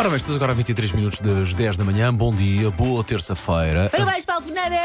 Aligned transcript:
Ora 0.00 0.08
bem, 0.08 0.16
estamos 0.16 0.36
agora 0.36 0.52
a 0.52 0.54
23 0.54 0.92
minutos 0.92 1.20
das 1.20 1.52
10 1.52 1.76
da 1.76 1.84
manhã. 1.84 2.10
Bom 2.10 2.34
dia, 2.34 2.70
boa 2.70 3.04
terça-feira. 3.04 3.90
Parabéns, 3.90 4.24
Paulo 4.24 4.42
Fernandes! 4.46 4.80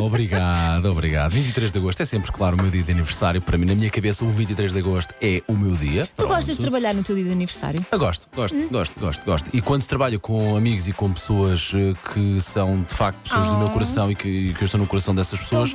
Obrigado, 0.00 0.86
obrigado. 0.86 1.32
23 1.32 1.70
de 1.70 1.78
agosto 1.78 2.00
é 2.00 2.06
sempre, 2.06 2.32
claro, 2.32 2.56
o 2.56 2.62
meu 2.62 2.70
dia 2.70 2.82
de 2.82 2.90
aniversário. 2.90 3.42
Para 3.42 3.58
mim, 3.58 3.66
na 3.66 3.74
minha 3.74 3.90
cabeça, 3.90 4.24
o 4.24 4.30
23 4.30 4.72
de 4.72 4.78
agosto 4.78 5.14
é 5.20 5.42
o 5.46 5.52
meu 5.52 5.76
dia. 5.76 6.08
Tu 6.16 6.26
gostas 6.26 6.56
de 6.56 6.62
trabalhar 6.62 6.94
no 6.94 7.02
teu 7.02 7.14
dia 7.14 7.24
de 7.26 7.32
aniversário? 7.32 7.84
Eu 7.92 7.98
gosto, 7.98 8.26
gosto, 8.34 8.56
gosto, 8.70 8.98
gosto, 8.98 9.24
gosto. 9.26 9.50
E 9.52 9.60
quando 9.60 9.82
se 9.82 9.88
trabalha 9.88 10.18
com 10.18 10.56
amigos 10.56 10.88
e 10.88 10.94
com 10.94 11.12
pessoas 11.12 11.70
eh, 11.74 11.92
que 12.14 12.40
são 12.40 12.80
de 12.82 12.94
facto 12.94 13.18
pessoas 13.24 13.50
do 13.50 13.58
meu 13.58 13.68
coração 13.68 14.10
e 14.10 14.14
que, 14.14 14.54
que 14.54 14.62
eu 14.62 14.64
estou 14.64 14.80
no 14.80 14.86
coração 14.86 15.14
dessas 15.14 15.38
pessoas, 15.38 15.74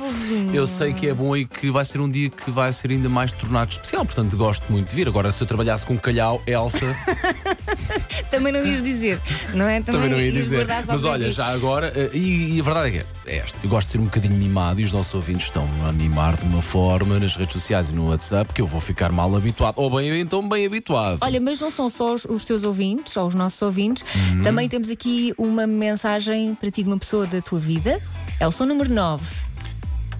eu 0.52 0.66
sei 0.66 0.92
que 0.92 1.06
é 1.06 1.14
bom 1.14 1.36
e 1.36 1.46
que 1.46 1.70
vai 1.70 1.84
ser 1.84 2.00
um 2.00 2.10
dia 2.10 2.30
que 2.30 2.50
vai 2.50 2.72
ser 2.72 2.90
ainda 2.90 3.08
mais 3.08 3.30
tornado 3.30 3.70
especial. 3.70 4.04
Portanto, 4.04 4.36
gosto 4.36 4.64
muito 4.72 4.88
de 4.88 4.96
vir. 4.96 5.06
Agora, 5.06 5.30
se 5.30 5.40
eu 5.40 5.46
trabalhasse 5.46 5.86
com 5.86 5.96
calhau, 5.96 6.42
Elsa, 6.48 6.84
Também 8.30 8.52
não 8.52 8.64
ias 8.64 8.82
dizer, 8.82 9.20
não 9.54 9.66
é? 9.66 9.80
também 9.80 10.10
não 10.10 10.20
ia 10.20 10.32
dizer. 10.32 10.66
Mas 10.86 11.04
olha, 11.04 11.30
já 11.30 11.46
agora, 11.46 11.92
eh, 11.94 12.10
e, 12.12 12.56
e 12.56 12.60
a 12.60 12.62
verdade 12.62 12.88
é 12.88 12.90
que 12.90 13.30
é 13.30 13.36
esta. 13.38 13.58
Eu 13.62 13.70
gosto 13.70 13.86
de 13.88 13.92
ser 13.92 13.98
um 13.98 14.04
bocadinho 14.04 14.34
mimado 14.34 14.80
e 14.80 14.84
os 14.84 14.92
nossos 14.92 15.14
ouvintes 15.14 15.46
estão 15.46 15.68
a 15.86 15.92
mimar 15.92 16.36
de 16.36 16.44
uma 16.44 16.60
forma 16.60 17.18
nas 17.18 17.36
redes 17.36 17.52
sociais 17.52 17.90
e 17.90 17.92
no 17.94 18.08
WhatsApp 18.08 18.52
que 18.52 18.60
eu 18.60 18.66
vou 18.66 18.80
ficar 18.80 19.12
mal 19.12 19.34
habituado. 19.34 19.74
Ou 19.78 19.90
bem, 19.90 20.20
então 20.20 20.46
bem 20.48 20.66
habituado. 20.66 21.18
Olha, 21.20 21.40
mas 21.40 21.60
não 21.60 21.70
são 21.70 21.88
só 21.88 22.14
os, 22.14 22.24
os 22.24 22.44
teus 22.44 22.64
ouvintes, 22.64 23.16
ou 23.16 23.26
os 23.26 23.34
nossos 23.34 23.60
ouvintes. 23.62 24.04
Uhum. 24.14 24.42
Também 24.42 24.68
temos 24.68 24.90
aqui 24.90 25.32
uma 25.38 25.66
mensagem 25.66 26.54
para 26.54 26.70
ti 26.70 26.82
de 26.82 26.88
uma 26.88 26.98
pessoa 26.98 27.26
da 27.26 27.40
tua 27.40 27.60
vida. 27.60 28.00
É 28.40 28.46
o 28.46 28.50
som 28.50 28.66
número 28.66 28.92
9. 28.92 29.45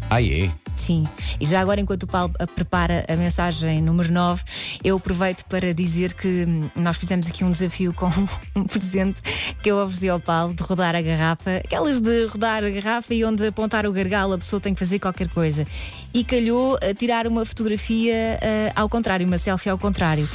Ah, 0.08 0.22
é? 0.22 0.50
Sim. 0.76 1.06
E 1.40 1.46
já 1.46 1.60
agora, 1.60 1.80
enquanto 1.80 2.04
o 2.04 2.06
Paulo 2.06 2.32
a- 2.38 2.46
prepara 2.46 3.04
a 3.08 3.16
mensagem 3.16 3.82
número 3.82 4.12
9, 4.12 4.42
eu 4.84 4.96
aproveito 4.96 5.44
para 5.46 5.74
dizer 5.74 6.12
que 6.14 6.44
hum, 6.46 6.70
nós 6.76 6.96
fizemos 6.96 7.26
aqui 7.26 7.42
um 7.42 7.50
desafio 7.50 7.92
com 7.92 8.08
um 8.54 8.64
presente 8.64 9.20
que 9.62 9.70
eu 9.70 9.78
ofereci 9.78 10.08
ao 10.08 10.20
Paulo 10.20 10.54
de 10.54 10.62
rodar 10.62 10.94
a 10.94 11.02
garrafa. 11.02 11.56
Aquelas 11.64 11.98
de 11.98 12.26
rodar 12.26 12.62
a 12.62 12.70
garrafa 12.70 13.14
e 13.14 13.24
onde 13.24 13.46
apontar 13.46 13.86
o 13.86 13.92
gargalo 13.92 14.34
a 14.34 14.38
pessoa 14.38 14.60
tem 14.60 14.74
que 14.74 14.80
fazer 14.80 14.98
qualquer 14.98 15.28
coisa. 15.28 15.66
E 16.14 16.22
calhou 16.22 16.78
a 16.80 16.94
tirar 16.94 17.26
uma 17.26 17.44
fotografia 17.44 18.38
ah, 18.40 18.80
ao 18.80 18.88
contrário, 18.88 19.26
uma 19.26 19.38
selfie 19.38 19.70
ao 19.70 19.78
contrário. 19.78 20.28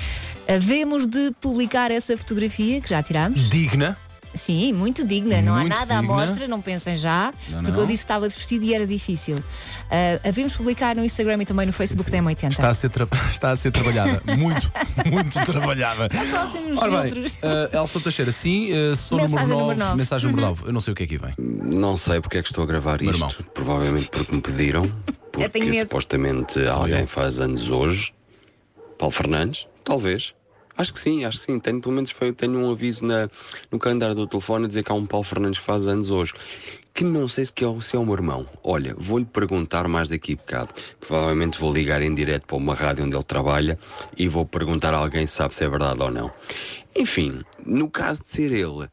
Havemos 0.48 1.06
de 1.08 1.32
publicar 1.40 1.92
essa 1.92 2.18
fotografia 2.18 2.82
que 2.82 2.90
já 2.90 3.02
tirámos. 3.02 3.50
Digna. 3.50 3.96
Sim, 4.34 4.72
muito 4.74 5.06
digna, 5.06 5.42
não 5.42 5.54
há 5.54 5.60
Muito 5.60 5.70
nada 5.70 5.98
à 5.98 6.00
digna. 6.02 6.16
mostra, 6.16 6.48
não 6.48 6.62
pensem 6.62 6.96
já, 6.96 7.34
Não, 7.50 7.58
porque 7.60 7.72
não. 7.72 7.80
eu 7.82 7.86
disse 7.86 8.00
que 8.00 8.06
estava 8.06 8.28
desvestido 8.28 8.66
e 8.66 8.74
era 8.74 8.88
difícil. 8.88 9.36
Uh, 9.38 10.28
havemos 10.28 10.56
publicar 10.56 10.96
no 10.96 11.04
Instagram 11.04 11.42
e 11.42 11.46
também 11.46 11.66
no 11.66 11.74
Facebook 11.74 12.10
da 12.10 12.18
M80. 12.20 12.52
Está 12.52 12.70
a 12.70 12.74
ser, 12.74 12.90
tra- 12.90 13.08
está 13.30 13.52
a 13.52 13.56
ser 13.56 13.72
trabalhada. 13.72 14.22
muito, 14.38 14.72
muito 15.12 15.46
trabalhada. 15.46 16.08
Só 16.30 16.38
assim 16.44 16.70
nos 16.70 16.80
Ora 16.80 17.02
bem, 17.04 17.26
eh, 17.44 17.78
Elsa 17.78 18.00
Teixeira, 18.00 18.32
sim, 18.32 18.70
eh, 18.72 18.96
sou 18.96 19.18
Mensagem 19.20 19.48
número 19.50 19.50
9. 19.50 19.60
número 19.60 19.80
nove. 19.80 19.98
Mensagem 19.98 20.30
número 20.30 20.48
9. 20.48 20.64
Eu 20.68 20.74
não 20.74 20.82
sei 20.82 20.94
o 20.94 20.96
que 20.96 21.04
é 21.04 21.08
que 21.08 21.18
vem. 21.18 21.34
Não 21.38 21.98
sei 21.98 22.22
porque 22.22 22.38
é 22.38 22.42
que 22.42 22.48
estou 22.48 22.64
a 22.64 22.68
gravar 22.68 23.02
Meu 23.02 23.12
isto. 23.12 23.18
irmão. 23.18 23.36
Provavelmente 23.54 24.10
porque 24.12 24.34
me 24.36 24.42
pediram. 24.42 24.82
Porque 25.32 25.50
tenho 25.50 25.66
medo. 25.70 25.88
supostamente 25.90 26.60
alguém 26.68 27.06
faz 27.08 27.40
anos 27.40 27.70
hoje. 27.70 28.14
Paulo 28.98 29.14
Fernandes? 29.14 29.68
Talvez. 29.84 30.34
Acho 30.78 30.94
que 30.94 31.00
sim, 31.00 31.26
acho 31.26 31.40
que 31.40 31.46
sim. 31.46 31.60
Tenho, 31.60 31.82
pelo 31.82 31.94
menos 31.94 32.12
foi, 32.12 32.32
tenho 32.34 32.58
um 32.58 32.72
aviso 32.72 33.06
na, 33.06 33.30
no 33.72 33.78
calendário 33.78 34.16
do 34.16 34.26
telefone 34.28 34.66
a 34.66 34.68
dizer 34.68 34.84
que 34.84 34.92
há 34.92 34.96
um 34.96 35.06
Paulo 35.06 35.24
Fernandes 35.26 35.60
que 35.60 35.66
faz 35.66 35.88
anos 35.88 36.10
hoje. 36.10 36.34
Que 36.94 37.04
não 37.06 37.28
sei 37.28 37.46
se, 37.46 37.54
que 37.54 37.64
é, 37.64 37.68
o- 37.68 37.80
se 37.82 37.96
é 37.96 38.00
o 38.00 38.06
meu 38.06 38.14
irmão. 38.16 38.46
Olha, 38.64 38.94
vou-lhe 38.98 39.26
perguntar 39.26 39.88
mais 39.88 40.10
daqui 40.10 40.34
a 40.34 40.36
bocado. 40.36 40.74
Provavelmente 41.00 41.58
vou 41.60 41.74
ligar 41.74 42.02
em 42.02 42.14
direto 42.14 42.46
para 42.48 42.58
uma 42.58 42.74
rádio 42.76 43.06
onde 43.06 43.16
ele 43.16 43.24
trabalha 43.24 43.80
e 44.18 44.28
vou 44.28 44.46
perguntar 44.46 44.94
a 44.94 44.98
alguém 44.98 45.26
se 45.26 45.36
sabe 45.36 45.56
se 45.56 45.64
é 45.64 45.70
verdade 45.70 46.02
ou 46.02 46.12
não. 46.12 46.32
Enfim, 46.96 47.40
no 47.66 47.90
caso 47.90 48.22
de 48.22 48.28
ser 48.28 48.52
ele, 48.52 48.90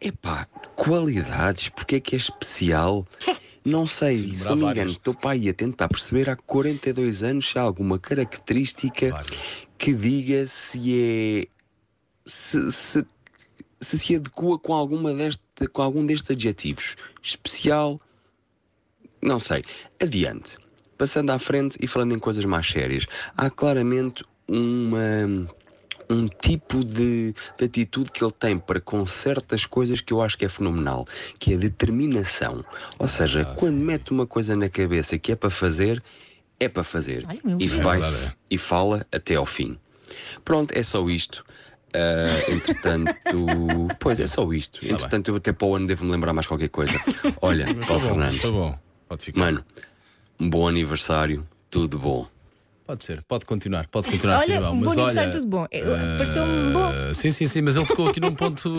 epá, 0.00 0.46
qualidades, 0.74 1.68
porque 1.68 1.96
é 1.96 2.00
que 2.00 2.14
é 2.14 2.18
especial? 2.18 3.06
Não 3.66 3.86
sei, 3.86 4.12
Sim, 4.18 4.36
se 4.36 4.44
não 4.44 4.56
me 4.56 4.60
engano, 4.64 4.66
várias. 4.74 4.90
estou 4.92 5.14
para 5.14 5.30
aí 5.30 5.48
a 5.48 5.54
tentar 5.54 5.88
perceber 5.88 6.28
há 6.28 6.36
42 6.36 7.22
anos 7.22 7.48
se 7.50 7.58
há 7.58 7.62
alguma 7.62 7.98
característica 7.98 9.08
Várias. 9.10 9.63
Que 9.78 9.92
diga 9.94 10.46
se 10.46 10.94
é. 10.94 11.46
se 12.26 12.72
se, 12.72 13.06
se, 13.80 13.98
se 13.98 14.16
adequa 14.16 14.58
com, 14.58 14.72
alguma 14.72 15.12
deste, 15.12 15.42
com 15.72 15.82
algum 15.82 16.04
destes 16.04 16.30
adjetivos. 16.30 16.96
Especial, 17.22 18.00
não 19.22 19.38
sei. 19.38 19.64
Adiante. 20.00 20.56
Passando 20.96 21.30
à 21.30 21.38
frente 21.38 21.76
e 21.80 21.86
falando 21.86 22.14
em 22.14 22.18
coisas 22.18 22.44
mais 22.44 22.68
sérias, 22.68 23.06
há 23.36 23.50
claramente 23.50 24.24
uma 24.46 25.48
um 26.08 26.28
tipo 26.28 26.84
de, 26.84 27.34
de 27.56 27.64
atitude 27.64 28.10
que 28.12 28.22
ele 28.22 28.32
tem 28.32 28.58
para 28.58 28.80
com 28.80 29.06
certas 29.06 29.66
coisas 29.66 30.00
que 30.00 30.12
eu 30.12 30.20
acho 30.20 30.36
que 30.36 30.44
é 30.44 30.48
fenomenal, 30.48 31.06
que 31.38 31.52
é 31.52 31.56
a 31.56 31.58
determinação. 31.58 32.64
Ou 32.98 33.08
seja, 33.08 33.44
quando 33.58 33.76
mete 33.76 34.10
uma 34.10 34.26
coisa 34.26 34.56
na 34.56 34.68
cabeça 34.68 35.18
que 35.18 35.32
é 35.32 35.36
para 35.36 35.50
fazer, 35.50 36.02
é 36.64 36.68
para 36.68 36.84
fazer. 36.84 37.24
Um 37.44 37.56
e 37.60 37.66
vai 37.68 38.00
É 38.02 38.32
e 38.50 38.58
fala 38.58 39.06
até 39.12 39.36
ao 39.36 39.46
fim. 39.46 39.78
Pronto, 40.44 40.72
é 40.76 40.82
só 40.82 41.08
isto. 41.08 41.44
Ah, 41.94 42.26
entretanto, 42.50 43.14
pois 44.00 44.18
é 44.18 44.26
só 44.26 44.52
isto. 44.52 44.84
Entretanto, 44.84 45.28
eu 45.30 45.36
até 45.36 45.52
para 45.52 45.66
o 45.66 45.76
ano 45.76 45.86
devo-me 45.86 46.10
lembrar 46.10 46.32
mais 46.32 46.46
qualquer 46.46 46.68
coisa. 46.68 46.92
Olha, 47.40 47.70
Está 47.70 47.86
Paulo 47.86 48.00
bom, 48.02 48.08
Fernandes, 48.08 48.36
está 48.36 48.50
bom. 48.50 48.78
Pode 49.08 49.24
ficar. 49.24 49.40
mano, 49.40 49.64
um 50.40 50.50
bom 50.50 50.66
aniversário, 50.66 51.46
tudo 51.70 51.98
bom. 51.98 52.26
Pode 52.86 53.02
ser, 53.02 53.22
pode 53.22 53.46
continuar, 53.46 53.86
pode 53.88 54.10
continuar 54.10 54.34
a 54.36 54.38
Olha, 54.40 54.46
ser 54.46 54.56
igual. 54.56 54.72
um 54.72 54.78
bom 54.78 54.84
mas 54.84 54.92
aniversário, 54.98 55.30
olha, 55.30 55.40
tudo 55.40 55.48
bom. 55.48 55.66
Eh, 55.70 56.16
pareceu-me 56.18 56.72
bom. 56.74 57.14
Sim, 57.14 57.30
sim, 57.30 57.46
sim, 57.46 57.62
mas 57.62 57.76
ele 57.76 57.86
tocou 57.86 58.08
aqui 58.08 58.20
num 58.20 58.34
ponto. 58.34 58.70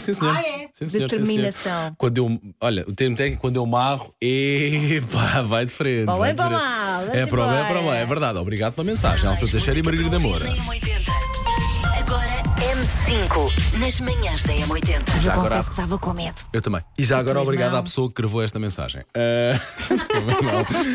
Sim, 0.00 0.12
senhor. 0.12 0.36
Ah, 0.36 0.40
é? 0.40 0.68
Sim, 0.72 0.88
senhor, 0.88 0.88
sim, 0.88 0.88
senhor. 0.88 1.08
Determinação. 1.08 1.94
Quando 1.96 2.18
eu, 2.18 2.40
olha, 2.60 2.84
o 2.88 2.92
termo 2.92 3.16
técnico, 3.16 3.40
quando 3.40 3.56
eu 3.56 3.64
marro, 3.64 4.12
epá, 4.20 5.42
vai 5.46 5.64
de 5.64 5.72
frente. 5.72 6.10
O 6.10 6.16
vai 6.16 6.34
bem, 6.34 6.42
de 6.44 6.50
frente. 6.50 6.60
mal, 6.60 7.02
É 7.12 7.26
para 7.26 7.40
o 7.44 7.48
bem, 7.48 7.56
é 7.58 7.64
para 7.64 7.80
o 7.80 7.82
bem, 7.84 7.92
é 8.00 8.06
verdade. 8.06 8.38
Obrigado 8.38 8.72
pela 8.74 8.84
mensagem, 8.84 9.30
Elsa 9.30 9.46
Teixeira 9.46 9.78
e 9.78 9.82
Margarida 9.84 10.18
Moura. 10.18 10.46
Agora 11.98 12.42
M5 12.58 13.78
nas 13.78 14.00
manhãs 14.00 14.42
da 14.42 14.52
M80. 14.54 15.02
Mas 15.06 15.16
eu 15.16 15.22
Já 15.22 15.32
agora- 15.34 15.48
confesso 15.50 15.68
que 15.68 15.72
estava 15.74 15.98
com 15.98 16.12
medo. 16.12 16.34
Eu 16.52 16.60
também. 16.60 16.80
E 16.98 17.04
já 17.04 17.18
agora 17.18 17.40
obrigado 17.40 17.68
irmão. 17.68 17.80
à 17.80 17.82
pessoa 17.84 18.08
que 18.08 18.14
gravou 18.20 18.42
esta 18.42 18.58
mensagem. 18.58 19.02
Ah, 19.14 19.54
não. 20.42 20.92